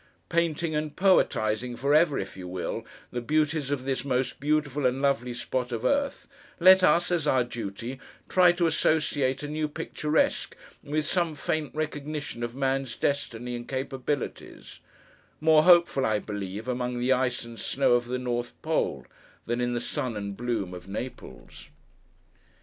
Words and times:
Painting 0.29 0.73
and 0.73 0.95
poetising 0.95 1.75
for 1.75 1.93
ever, 1.93 2.17
if 2.17 2.35
you 2.35 2.47
will, 2.47 2.83
the 3.11 3.21
beauties 3.21 3.69
of 3.69 3.83
this 3.85 4.03
most 4.03 4.39
beautiful 4.39 4.87
and 4.87 4.99
lovely 4.99 5.31
spot 5.31 5.71
of 5.71 5.85
earth, 5.85 6.27
let 6.59 6.81
us, 6.81 7.11
as 7.11 7.27
our 7.27 7.43
duty, 7.43 7.99
try 8.27 8.51
to 8.51 8.65
associate 8.65 9.43
a 9.43 9.47
new 9.47 9.67
picturesque 9.67 10.57
with 10.83 11.05
some 11.05 11.35
faint 11.35 11.69
recognition 11.75 12.41
of 12.41 12.55
man's 12.55 12.97
destiny 12.97 13.55
and 13.55 13.67
capabilities; 13.67 14.79
more 15.39 15.61
hopeful, 15.65 16.03
I 16.03 16.17
believe, 16.17 16.67
among 16.67 16.97
the 16.97 17.11
ice 17.13 17.45
and 17.45 17.59
snow 17.59 17.93
of 17.93 18.07
the 18.07 18.17
North 18.17 18.59
Pole, 18.63 19.05
than 19.45 19.61
in 19.61 19.73
the 19.73 19.79
sun 19.79 20.17
and 20.17 20.35
bloom 20.35 20.73
of 20.73 20.89
Naples. 20.89 21.69